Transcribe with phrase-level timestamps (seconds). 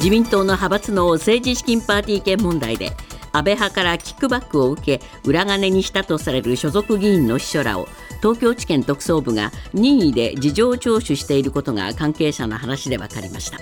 [0.00, 2.92] 自民党の派閥の政治資金パーティー券問題で
[3.32, 7.86] 安倍派からキックバックを受け裏金にしたとされる所属議員の秘書らを
[8.22, 13.58] 東京地検特捜部が任意で事情聴取していることが関係者の話で分かりました。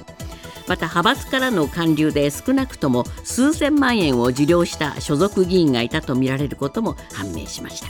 [0.69, 7.89] また派閥からの還流で少なくとも数千万円を受領した所属議員がいたとみられることも判明しました。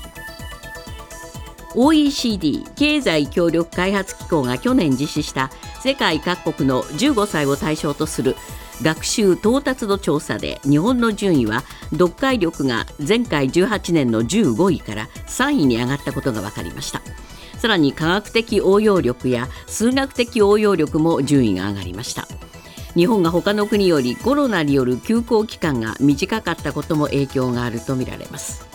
[1.79, 5.50] OECD 経済協力開発機構が去年実施した
[5.80, 8.34] 世界各国の15歳を対象とする
[8.82, 17.00] 学習到達度調査で日本の順位は読解力が前回18年の15位から3位に上がったことが分かりました。
[17.58, 22.26] さらに科学的応用力や数学的応用力も順位が上がりました。
[22.95, 28.68] 日本が他の国よりコロナによる休校期間が短かったことも影響があるとみられます。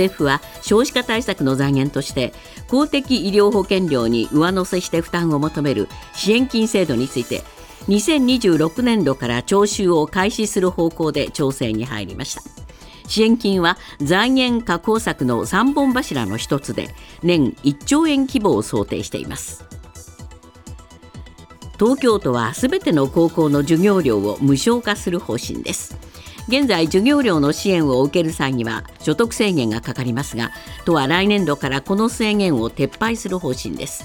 [0.00, 2.32] 政府は少子化対策の財源として
[2.68, 7.42] 公的医療保険料に上乗せして負担を求める支援金制度について
[7.88, 12.42] 2026年度から徴収を開始する方向で調整に入りました。
[13.08, 19.64] 支援金は財源確保策の3本柱の一つで年1兆円規模を想定しています。
[21.78, 25.96] 東京都はすべての高校の授業料を無償化する方針です。
[26.48, 30.50] 現在授業料の支援を受ける際には所得制限がかかりますが
[30.84, 34.04] 都は来年度からこの制限を撤廃する方針です。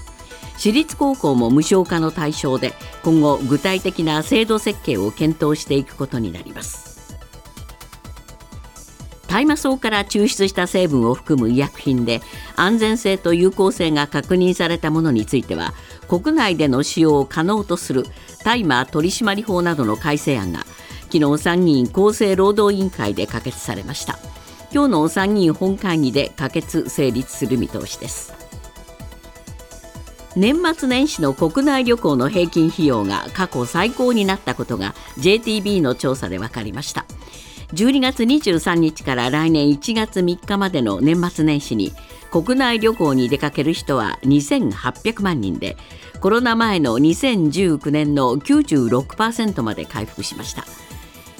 [0.58, 6.96] 私立高校も無償化の対象で今後具体的な制度設計を検討していくことになります。
[9.28, 12.22] 大麻草から抽出した成分を含む医薬品で
[12.56, 15.74] 安全性と有効性が確認されたものについては
[16.08, 18.06] 国内での使用を可能とする
[18.46, 20.66] 大麻取締法などの改正案が
[21.16, 24.20] 昨日参議院厚生労働委員会で可決されました。
[24.74, 28.34] 今日の参議院本会議で可決成立する見通しです。
[30.36, 37.06] 年末年始の国内旅行の平均費用が過去最高になったことが JTB の調査で分かりました。
[37.72, 41.94] 12月23日から来年1月3日までの年末年始に
[42.30, 45.78] 国内旅行に出かける人は2800万人で
[46.20, 50.66] コロナ前の2019年の96%まで回復しました。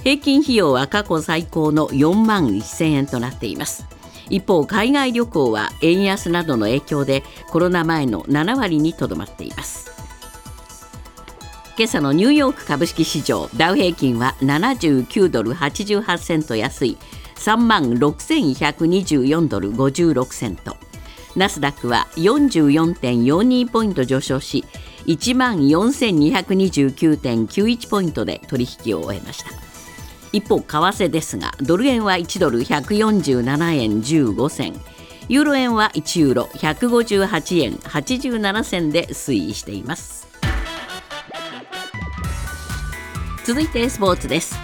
[0.06, 3.88] 平均費用は過去最高の4万1000円となっています。
[4.30, 9.90] 一方海外旅行は円安などの影響でコロナ前の7割にとどまっています。
[11.76, 17.00] 今朝のニューヨーク株式市場ダウ平均は79ドル88セント安い
[17.38, 20.78] 3万6124ドル56セント。
[21.36, 24.66] ナスダックは44.42ポイント上昇し
[25.08, 29.65] 1万4229.91ポイントで取引を終えました。
[30.36, 34.74] 一方為替ですがドル円は1ドル147円15銭。
[35.30, 40.28] ユーロ円は1ユーロ158円87銭で推移しています。
[43.46, 44.58] 続いてスポーツです。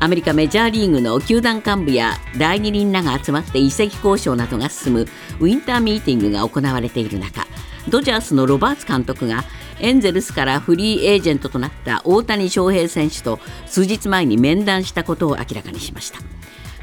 [0.00, 5.06] アメリカメジャーリーグの球団幹部や代理人らが集まって移籍交渉などが進む
[5.38, 7.46] ウィンターミーティングが行われている中
[7.88, 9.44] ドジャースのロバーツ監督が
[9.80, 16.18] エンゼルスからフリーエージェントとなった大谷翔平選手と数日前に面談したことを明らかにしました。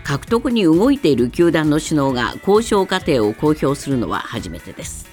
[0.03, 5.07] 獲得に動いている球団の首脳が交渉過程を公表するのは初めてです。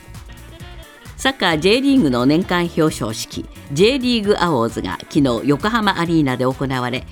[1.16, 7.04] サッカー J リーグの年間表彰式 J リーグアウォーズが昨日横浜アリーナで行われ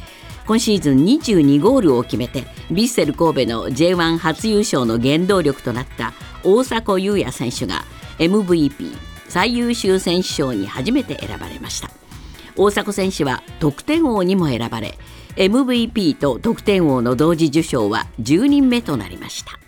[0.47, 6.13] 今シーズン22ゴールを決めてヴィッセル神戸の J1 初優勝の原動力となった
[6.45, 7.83] 大迫勇也選手が
[8.19, 11.91] MVP 最優秀選手賞に初めて選ばれました。
[12.57, 14.97] 大迫選手は得点王にも選ばれ
[15.37, 19.59] MVP と得点王の同時受賞は10人目となりました。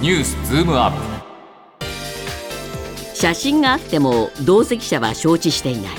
[0.00, 0.98] ニュースズームアップ。
[3.14, 5.92] 写真があっても同席者は承知していない。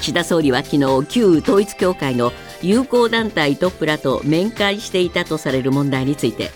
[0.00, 6.50] 岸田総理は昨日旧統一教会の友好団体トップらと面会していたとされる問題について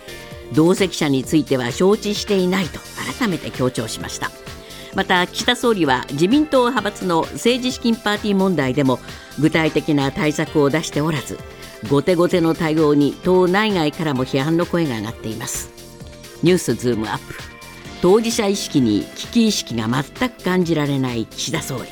[0.53, 2.81] 同席者については承知していないと
[3.19, 4.31] 改めて強調しました。
[4.95, 8.99] また岸田総理は自民党派閥の政治資金パーティー問題でも
[9.39, 11.39] 具体的な対策を出しておらず
[11.89, 15.71] 後手後手の対応に党内外からも批判の声が上がっています。
[16.43, 17.35] ニュースズームアップ。
[18.03, 21.85] 当事者意識に危機意識が全く感じられない岸田総理。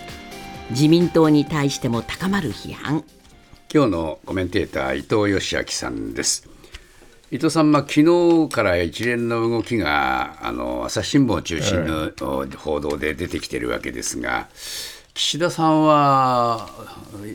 [0.71, 3.05] 自民党に対しても高まる批判。
[3.73, 6.49] 今日のコメンテーター伊藤義明さんです。
[7.31, 8.01] 伊藤さん、まあ、昨
[8.47, 12.11] 日から一連の動きがあの朝日新聞を中心の
[12.57, 14.49] 報道で出てきているわけですが、
[15.13, 16.69] 岸田さんは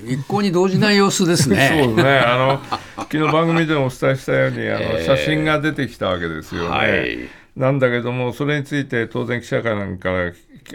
[0.07, 1.69] 一向に動じない様子ですね。
[1.86, 2.60] そうですねあの
[3.12, 6.69] 昨日番組でもお伝えしたようにあの、写真が出てきたわけですよね。
[6.69, 10.10] はいなんだけども、それについて当然記者会なんか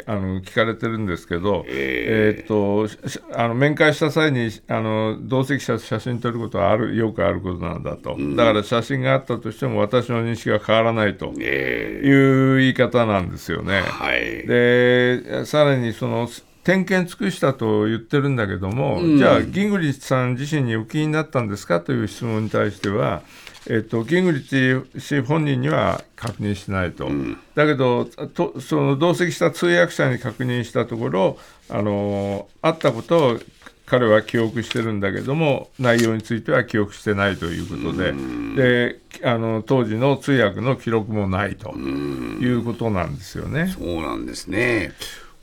[0.06, 2.44] あの聞かれてるんですけど、えー。
[2.44, 11.32] っとしあの面会した際にあの同席者と写真撮ることはあるよくあることなんだと、だから写真があったとしても私の認識は変わらないと。
[11.40, 13.80] えいう言い方なんですよね。
[13.80, 14.46] ーはい。
[14.46, 16.28] でさらにその
[16.64, 21.80] 点検尽くしたと言ってるんだけども、じゃあ、ギングリッチさん自身にお気になったんですか？
[21.80, 23.22] という質問に対しては、
[23.70, 27.08] えっと、ギングリッチ氏本人には確認してないと、
[27.54, 31.38] だけどとその同席した通訳者に確認したところ、
[31.68, 33.38] あの会ったことを
[33.84, 38.14] 彼は記憶してるんだけども、内容については記憶してないということで、
[38.56, 43.74] であの当時の通訳の記録もないということなんですよね。
[43.78, 44.92] そうなんですね。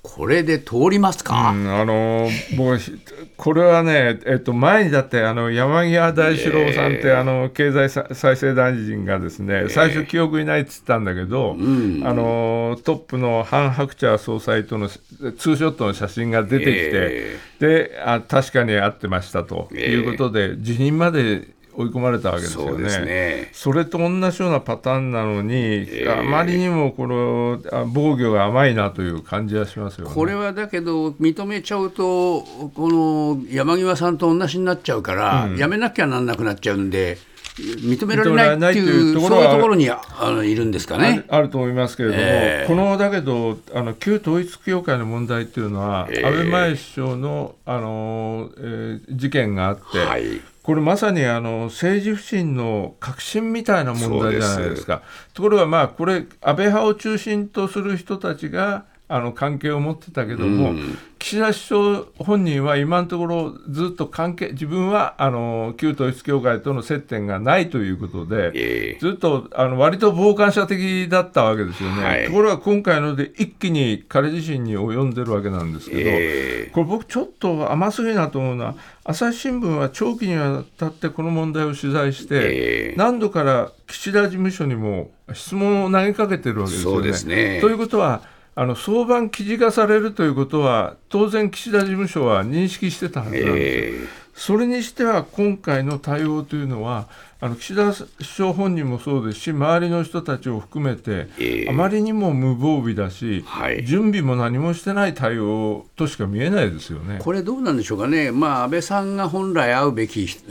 [0.06, 1.52] これで通りますか？
[1.52, 2.94] うんあの僕ひ
[3.38, 23.50] これはね、えっと、前にだってあの山際大志郎さんって、あの経済さ再生大臣がですね、最初記憶にないっつったんだけど、あのトップのハン・ハクチャー総裁とのツーショットの写真が出てきて、えであ確かに会ってましたということで、辞任まで追い込まれたわけですよそうですね。
[23.54, 30.14] それと同じようなパターンなのに、あまりにもこのあ防御が甘いなという感じはしますよね。
[30.14, 37.18] これはだけど認めちゃうとこの山際さんと同じになっちゃうから、やめなきゃなんなくなっちゃうんで
[37.58, 41.26] 認められないっていうそういうところにああのいるんですかあねる。
[41.30, 42.68] あると思いますけれども、ええ。
[42.68, 46.26] このだけどあの旧統一教会の問題っていうのは、ええ。
[46.26, 55.04] 安倍前首相のあの、えー事件があって、はいこれまさにあの政治不信の革新みたいな問題じゃないですか。
[55.36, 60.74] ところがまあこれ安倍派を中心とする人たちがあの関係を持ってたけども、
[61.20, 69.00] 岸田首相本人は今のところずっと関係自分はあの旧統一教会との接点がないということで、ええ。
[69.00, 72.26] ずっとあの割と傍観者的だったわけですよね、はい。
[72.26, 82.96] ところが今回ので一気に彼自身に及んでるわけなんですけど、えこれ僕ちょっと甘すぎるなと思うのは朝日新聞は長期にわたってこの問題を取材して、ええ。
[82.98, 87.56] 何度から岸田事務所にも質問を投げかけてるわけですよね。
[87.56, 87.62] ね。
[87.62, 94.06] ということはあの早晩記事化されるということは当然岸田事務所は認識してたはずなんですよ。
[94.06, 97.08] えそれにしては今回の対応というのは
[97.40, 101.70] あの岸田首相本人もそうですし周りの人たちを含めて、ええ。
[101.70, 103.86] あまりにも無防備だし、はい。
[103.86, 107.20] 準備も何もしてない対応としか見えないですよね。
[107.22, 110.44] これどうなんでしょうかね、まあ、安倍さんが本来会うべき立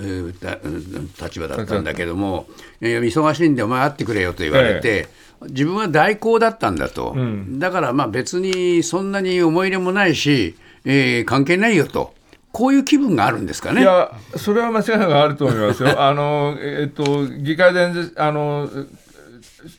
[1.40, 2.46] 場だったんだけども、
[2.80, 5.08] いや忙しいんで、お前会ってくれよと言われて、
[5.48, 7.16] 自分は代行だったんだと、
[7.58, 12.14] だからまあ別にそんなに思い入れもないし、えー関係ないよと、
[12.52, 13.80] こういう気分があるんですかね。
[13.82, 16.00] いや、それは間違いがあると思いますよ。
[16.00, 17.80] あの、えっと、議会で
[18.16, 18.68] あの、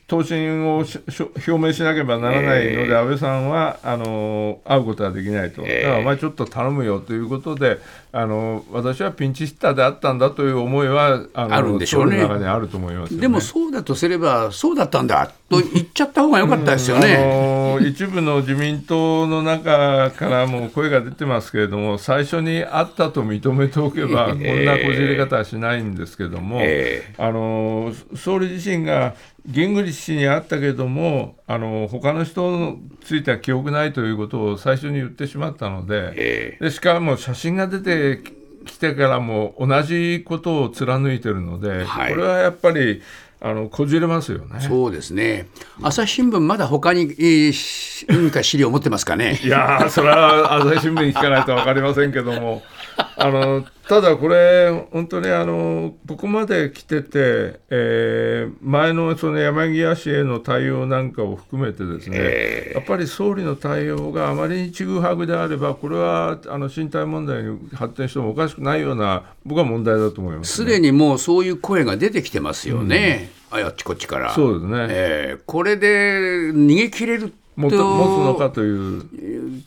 [0.06, 7.78] 答申を表明しなければならないので、安倍さんはあの会うことはできないと、だからお前ちょっと頼むよということで、
[8.12, 12.22] あの私はピンチヒッターであったんだという思いは、あのあるんでしょうね。
[12.22, 17.16] あると思いますよね、でもそうだとすれば、そうだったんだと言っちゃった方が良かったですよね。
[17.16, 27.14] あの一部の自民党の中からも声が出てますけれども、最初にあったと認めておけば、こんなこじれ方はしないんですけども、え。
[27.18, 29.14] あの総理自身が
[29.46, 38.22] ギングリッシュに会ったけれども、あの他の人については記憶ないということを最初に言ってしまったので、えでしかも写真が出て
[38.64, 43.02] きてからも同じことを貫いてるので、はいこれはやっぱり
[43.40, 44.60] あのこじれますよね。
[44.60, 45.46] そうですね
[45.82, 49.38] 朝日新聞、まだ他に、えーし何か資料持ってますかね？
[49.44, 52.62] いやー、それは朝日新聞に聞かないと分かりませんけども、
[53.16, 70.66] あのただこれ、本当にあのここまで来てて、えー前のその山際氏への対応なんかを含めて、ですね、やっぱり総理の対応があまりにちぐはぐであれば、これはあの身体問題に発展してもおかしくないような、僕は問題だと思います、ね。
[70.66, 74.32] すでにもうそういう声が出てきてますよね、ああっちこっちから。
[74.34, 79.02] そうですねえーこれで逃げ切れる持つのかとという。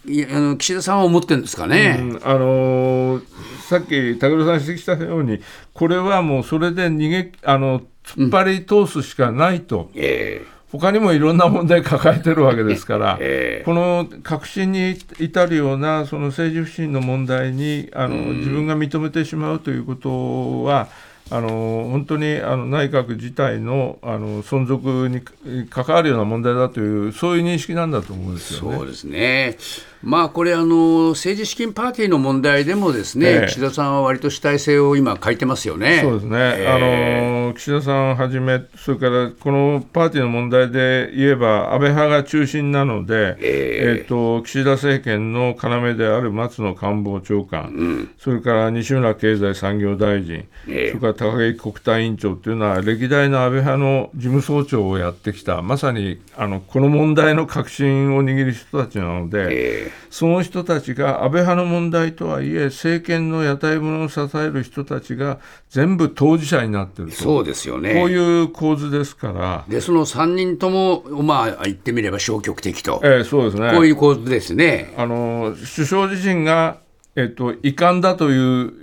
[0.06, 1.98] いやあの岸田さんは思ってるんですかね。
[2.00, 3.24] うんあのー
[3.70, 5.40] さっき武尊さん指摘したように、
[5.76, 13.66] これはもうそれで逃げあの突っ張り通すしかないと、え他にもいろんな問題抱えてるわけですから、ええ。
[13.66, 20.88] この革新に至るようなその政治不信の問題にあの、自分が認めてしまうということは、
[21.32, 25.22] あの本当にあの内閣自体のあの存続に
[25.70, 28.78] 関わるような問題だという、そういう認識なんだと思うんですよね。
[28.78, 29.58] そうですね。
[30.02, 36.00] まあこれあの、政治資金パーティーの問題でも、ですね、ええ、岸田さんは割と主体性を今、書いてますよね。
[36.02, 59.92] そうですね、えー、あの岸田さんはじめ、それからこのパーティーの問題で言えば、安倍派が中心なので、えー、えーと岸田政権の要である松野官房長官、うん、それから西村経済産業大臣、それから高木国対委員長というのは、歴代の安倍派の事務総長をやってきた、まさにあのこの問題の核心を握る人たちなので。
[60.10, 67.16] その人たちが安倍派の問題とはいえ政権の屋台骨を支える人たちが全部当事者になってると。
[67.16, 67.94] そうですよね。
[67.94, 69.66] こういう構図ですから。
[69.68, 73.72] でその3人とも、まあ、言ってみれば消極的と、ええ、そうですね。
[73.72, 74.94] こういう構図ですね。
[74.98, 76.78] あの首相自身が
[77.16, 78.74] えっと、遺憾だという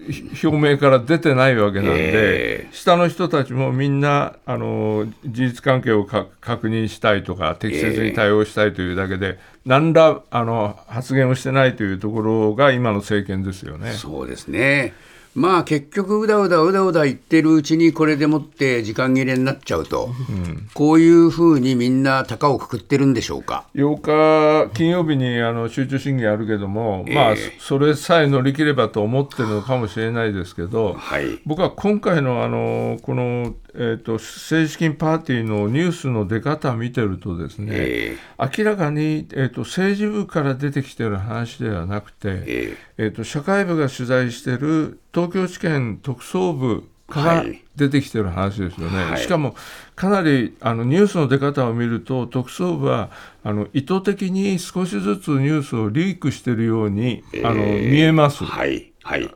[0.44, 13.92] 表明から出てないわけなんで、下の人たちもみんなあの事実関係を確認したいとか、適切に対応したいというだけで、何らあの発言をしてないというところが今の政権ですよね。
[13.92, 14.92] そうですね
[15.36, 23.66] まあ結局うだうだうだうだ言ってるうちにこれでもって時間切れになっちゃうと、うん、こういうふうにみんな高をくくってるんでしょうか。
[23.74, 47.44] 8日金曜日にあの集中審議あるけども、えー、まあそれさえ乗り切ればと思ってるのかもしれないですけど、はい、僕は今回のあのこのえーと、政治資金パーティーのニュースの出方を見てるとですね、えー、明らかに、えーと、政治部から出てきてる話ではなくて、えー、えーと社会部が取材してる東京地検特捜部から
[47.76, 49.54] 出てきてる話ですよね、はい、しかも
[49.94, 53.10] かなりあのニュースの出方を見ると特捜部は
[53.44, 58.44] あの意図的に少しずつニュースをリークしているように、えー、あの見えます。
[58.44, 58.92] はい。
[59.06, 59.30] はい、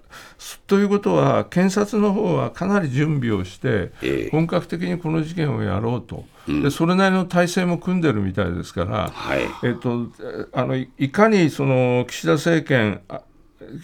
[0.66, 3.92] ということは、検察の方はかなり準備をして、
[4.32, 10.08] 本格的にこの事件をやろうと、でそれなりの体制も組んでるみたいですから、はい、えっと、
[10.52, 13.00] あのいかにその岸田政権、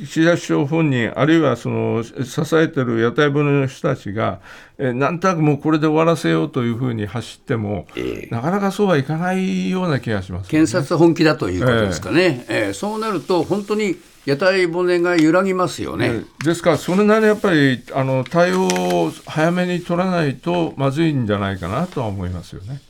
[0.00, 2.14] 岸田首相本人、あるいはその支
[2.56, 4.40] えてる屋台骨の人たちが、
[4.78, 16.25] えなんとなくもうこれで終わらせようというふうに走っても、えー、なかなかそうはいかないような気がします、ね、検察本気だということですかね、えー、えー、そうなると、本当に屋台骨が揺らぎますよね。
[16.42, 22.80] ですから、それなりにやっぱりあの対応を早めに取らないとまずいんじゃないかなとは思いますよね。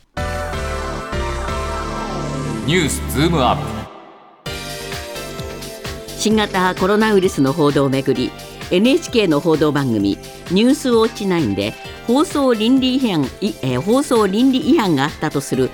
[2.66, 3.85] ニュースズームアップ
[6.26, 8.32] 新型コロナウイルスの報道をめぐり
[8.72, 10.18] NHK の報道番組
[10.50, 11.72] 「ニュースウォッチ9」で
[12.08, 13.24] 放送倫理違反
[13.62, 15.70] え放送倫理違反があったとする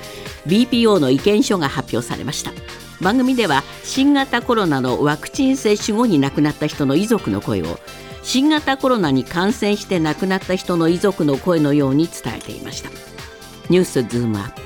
[0.46, 2.52] BPO の意見書が発表されました。
[3.00, 7.80] 番組では新型コロナのワクチン接種後に亡くなった人の遺族の声を
[8.22, 12.90] 新型コロナに感染して亡くなった人の遺族の声のように伝えていました。
[13.70, 14.60] ニュースズームアップ。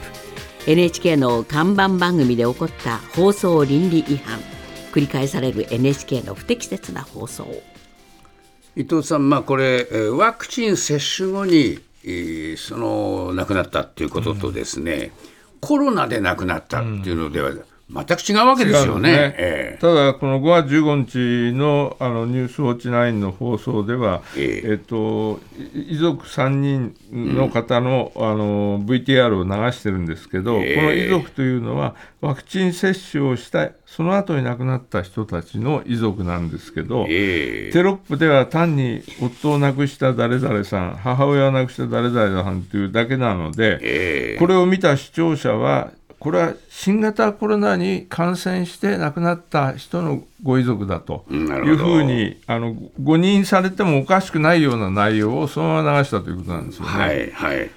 [0.66, 4.55] NHK の看板番組で起こった放送倫理違反。
[4.96, 7.46] 繰り返される NHK の不適切な放送。
[8.76, 11.80] 伊藤さん、まあ、これワクチン接種後に
[12.56, 15.12] その亡くなったということとですね、
[15.52, 19.12] うん、コロナで亡くなったっていうのでは、うん全く違うわけですよね。
[19.12, 19.34] ね。
[19.38, 25.38] えー、ただ、この5月15日のあのニュースウォッチ9の放送では、えー、えっと、
[25.72, 56.90] 遺族3人の方のうん、あの VTR を流してるんですけど、えー、この遺族というのは、ワクチン接種をした、その後に亡くなった人たちの遺族なんですけど、えー、テロップでは単に夫を亡くした誰々さん、母親を亡くした誰々さんというだけなので、これを見た視聴者は、これは新型コロナに感染して亡くなった人のご遺族だというふうにあの誤認されてもおかしくないような内容をそのまま流したということなんですよね。
[56.90, 57.70] はい、はい、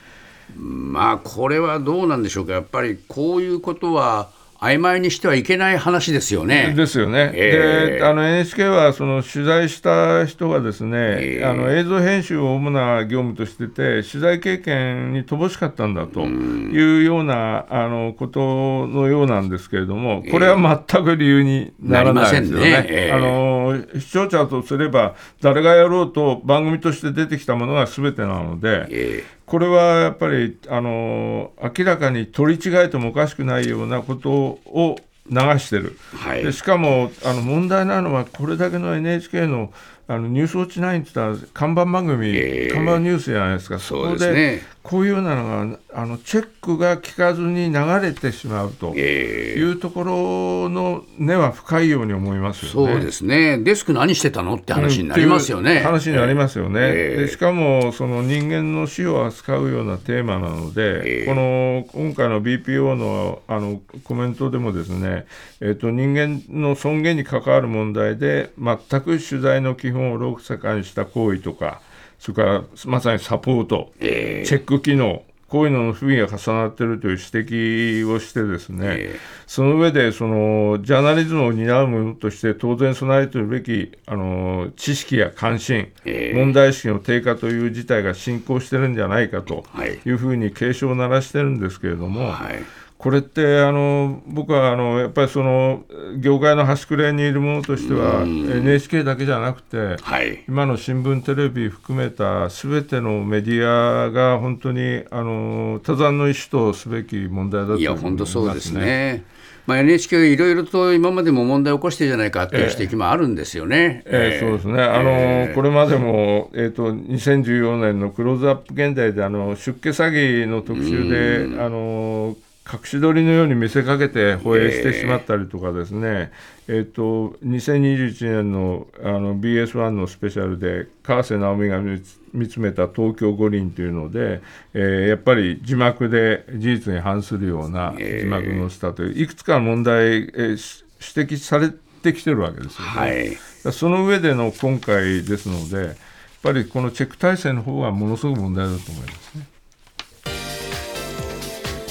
[0.55, 2.53] まあこれはどうなんでしょうか。
[2.53, 4.29] やっぱりこういうことは
[4.61, 6.73] 曖昧にしてはいけない話ですよね。
[6.75, 7.31] ですよね。
[7.33, 22.65] えー、であの NHK はその取材した人がですね、えー、あの映像編集を主な業務としてて取材経験に乏しかったんだというようなあのことのようなんですけれどもこれは全く理由にならないですよね。
[22.65, 29.38] ねえー、あの視聴者とすれば誰がやろうと番組として出てきたものが全てなので。
[29.49, 39.71] えーこれはやっぱりあの明らかに取り違えてもおかしくないようなことを流してる、はい、でしかもあの問題なのは、これだけの NHK の
[40.07, 52.93] あのニュースウォッチ9って言ったら看板番組、えー看板ニュースじゃないですか、そこでこういうようなのがあのチェックが効かずに流れてしまうとええいうところの根は深いように思いますよね。
[52.93, 55.75] そうですね、デスク何してたのって話になりますよね。
[55.77, 56.79] うん話になりますよね。
[56.81, 65.27] ええでしかもその人間の死を扱うようなテーマなので、ええこの今回の BPO のあのコメントでもですね、
[65.61, 71.79] えっと人間の尊厳に関わる問題で全く取材の基本をローカにした行為とか、
[72.19, 74.45] それからまさにサポート、ええ。
[74.45, 75.23] チェック機能。
[75.47, 79.19] こういうのの不備が重なっているという指摘をしてですね、ええ。
[79.47, 86.37] その上でそのジャーナリズムを担う者として当然備えているべきあの知識や関心、ええ。
[86.37, 89.99] 問題意識の低下という事態が進行してるんじゃないかとはい。
[90.05, 92.63] いうふうに警鐘を鳴らしてるんですけれども、はい
[92.99, 95.85] これってあの僕はあのやっぱりその
[96.19, 100.43] 業界の端くれにいる者としては NHK だけじゃなくてはい。
[100.49, 109.23] 今の新聞、テレビ含めたすべてのメディアが本当にあの多山の意思とすべき問題だといや、いうふうに本当そうです思いますね。
[109.65, 114.03] まあ、NHK はいろいろと今までも問題を起こしてるじゃないかっていう指摘もあるんですよね。
[114.07, 122.35] えーそうですね、あのえーこれまでも、えー、と2014年のクローズアップ現代であの出家詐欺の特集で、あの
[122.71, 126.31] 隠し撮りのように見せかけて放映してしまったりとかですね、
[126.67, 134.41] えー、と2021年のあの BS1 のスペシャルで川瀬直美が見つめた東京五輪というので、
[134.73, 142.91] えーやっぱり字幕で事実に反するような字幕のしたという、いくつかの問題、えーし指摘されてきてるわけですよね。
[142.91, 143.37] はい。
[143.73, 145.95] その上での今回ですので、やっ
[146.43, 149.47] ぱりこのチェック体制の方がものすごく問題だと思いますね。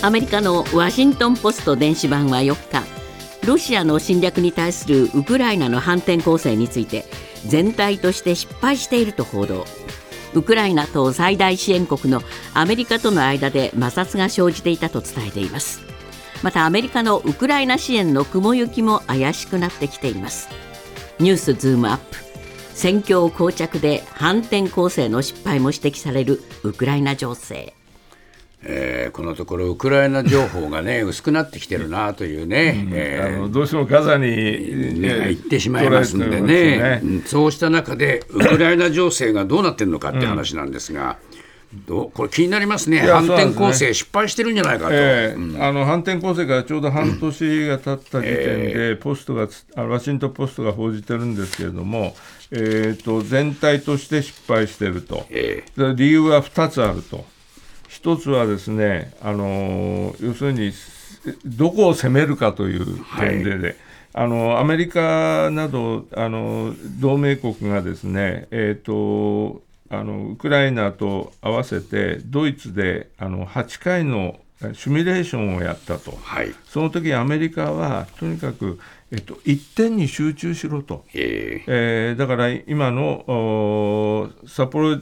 [0.00, 2.86] アメリカのワシントン・ポスト電子版は4日。
[3.44, 7.04] ロシアの侵略に対するウクライナの反転攻勢について
[7.46, 9.64] 全体として失敗していると報道。
[10.34, 12.22] ウクライナと最大支援国の
[12.54, 15.80] アメリカとの間で摩擦が生じていたと伝えています。
[16.44, 20.48] またアメリカのウクライナ支援の雲行きも怪しくなってきています。
[21.18, 22.18] ニュースズームアップ。
[22.72, 27.74] 戦況膠着で反転攻勢の失敗も指摘されるウクライナ情勢。
[28.62, 36.46] えーこのところウクライナ情報がね 薄くなってきてるなというね、えーあのどうしてもガザに、ねね行ってしまいますんでね。
[36.46, 41.16] てますうんそうした中でウクライナ情勢がどうなってるのかって話なんですが、
[41.86, 43.00] どうこれ気になりますね。
[43.00, 52.16] 反転攻勢失敗してるんじゃないかと、ええあの反転攻勢からちょうど半年が経った時点で、ポストがつあワシントン・ポストが報じてるんですけれども、
[52.50, 57.26] えー、と全体として失敗していると、えで理由は2つあると、
[57.88, 60.72] 1つはですね、あのー要するに
[61.44, 63.76] どこを攻めるかという点で、で
[64.12, 74.38] あのアメリカなどあの同盟国がですね、えー、とあのウクライナと合わせてドイツであの8回の
[74.74, 76.16] シミュレーションをやったと。
[76.20, 76.52] はい。
[76.66, 78.80] その時アメリカはとにかく、
[79.12, 84.98] えっと、一点に集中しろと、ええーだから今の札幌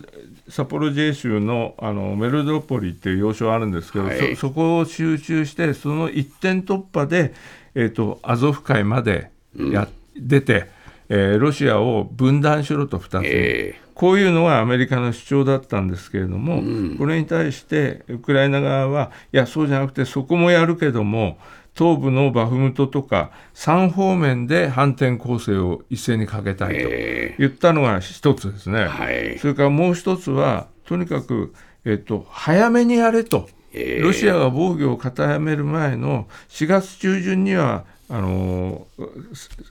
[0.48, 4.36] 札幌 J 州のあのメルドポリっていう要衝あるんですけど、はい。
[4.36, 7.34] そそこを集中してその一点突破で、
[7.74, 10.68] えー、とアゾフ海までや、出て、
[11.08, 13.22] えーロシアを分断しろと2つ。
[13.22, 13.80] に、え。
[13.94, 16.62] こういうのがアメリカの主張だったんですけれども、
[16.98, 21.38] これに対してウクライナ側は、いや、そうじゃなくて、そこもやるけども、
[21.76, 27.36] 東部のバフムトとか、3方面で反転攻勢を一斉にかけたいとえ。
[27.38, 28.86] 言ったのが一つですね。
[28.86, 29.38] はい。
[29.38, 31.52] それからもう一つは、とにかく、
[31.84, 34.00] えっと、早めにやれと、ええ。
[34.00, 38.86] ロシアが防御を固める前の4月中旬には、あの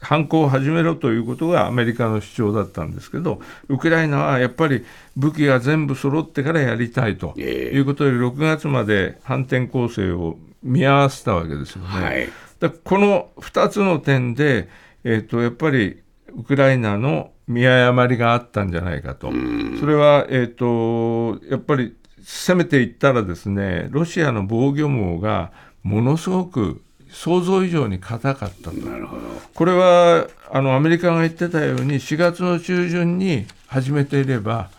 [0.01, 7.75] 反攻を始めろということがアメリカの主張だったんですけど、ウクライナはやっぱり武器が全部揃ってからやりたいとええ。
[7.75, 11.87] いうことで、6月まで反転攻勢を見合わせたわけですよね。
[11.87, 12.29] はい。
[12.59, 14.69] だこの2つの点で、
[15.03, 16.01] えー、とやっぱり
[16.35, 19.31] ウクライナの見誤りがあったんじゃないかと、
[19.79, 25.51] それは、えー、とやっぱり攻めていったらですねロシアの防御網が
[25.83, 26.81] ものすごく
[27.15, 28.77] 想像以上に硬かったと。
[28.77, 29.21] なるほど
[29.53, 34.69] これはあのアメリカが言ってたように4月の中旬に始めていれば、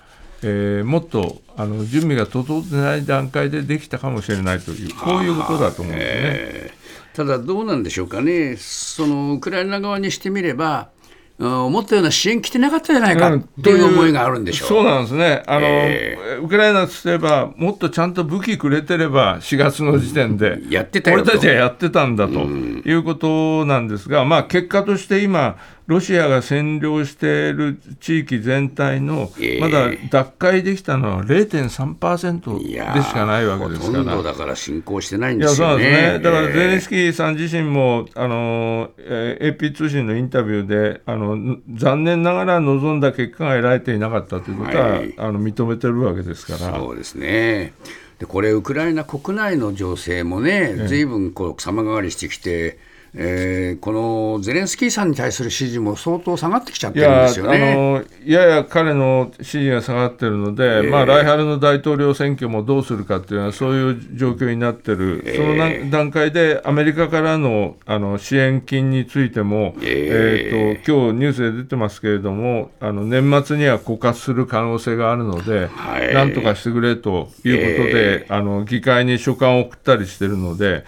[0.42, 6.20] えーもっとあの準備が整ってない段階でできたかもしれないというこういうことだと思うんですね。
[6.20, 10.95] えーただ、どうなんでしょうかね、そのウクライナ側にしてみれば、うん
[11.38, 13.40] 思ったような支援来てなかったじゃないかうん。
[13.40, 14.68] っていう思いがあるんでしょう。
[14.68, 15.42] そうなんですね。
[15.46, 33.98] あの、えウクライナとすれば、もっとちゃんと武器くれてれば、4月の時点で、やってた俺たちはやってたんだということなんですが、まあ、結果として今、ロシアが占領している地域全体の、まだ奪回できたのは0.3%でしかないわけですから。
[34.02, 35.84] ほとんどだから進行してないんですよね。
[35.84, 46.78] いやそうですねだからゼレンスキーさん自身も、あのえー、AP 通信のインタビューであの、残念ながら望んだ結果が得られていなかったということは、はい、あの認めてるわけですから。
[46.78, 47.72] そうですね
[48.18, 52.78] でこれ、ウクライナ国内の情勢もね、ずいぶんこう様変わりしてきて、
[53.18, 57.58] えー、このゼレンスキーさんに対する支持も相当下がってきちゃってるんですよね。
[57.58, 80.84] やあのやや彼の支持が下がってるので、えー、まあ、来春の大統領選挙もどうするかっていうのは、そういう状況になってる、えー、その段階でアメリカからのあの支援金についても、えー、えー、と今日ニュースで出てますけれども、あの年末には枯渇する可能性があるので、はい、なんとかしてくれということで、えー、あの議会に書簡を送ったりしてるので、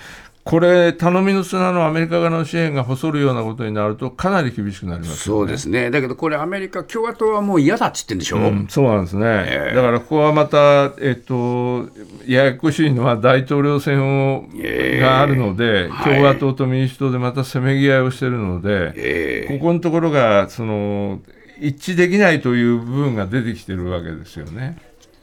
[0.48, 11.90] これ、頼みの綱のアメリカ側の支援が細るようなことになると、かなり厳しくなります、ね、そうですね、だけどこれ、アメリカ、共和党はもう嫌だっつってんでしょ、うん、そうなんですね、えー、だからここはまた、えっと、
[12.26, 21.20] ややこしいのは大統領選を、えー、があるので、共和党と民主党でまたせめぎ合いをしているので、えー、ここのところがその
[21.60, 24.78] 一致できないという部分が出てきてるわけですよね。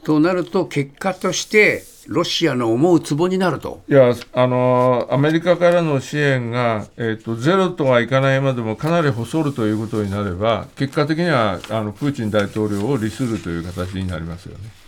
[0.06, 14.85] となると、結果として、ロシアの思うツボになるといやあのアメリカからの支援が、えーと、ゼロとはいかないまでもかなり細るということになれば、結果的にはあのプーチン大統領を利するという形になりますよね。